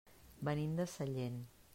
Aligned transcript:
Venim 0.49 0.73
de 0.79 0.87
Sellent. 0.95 1.37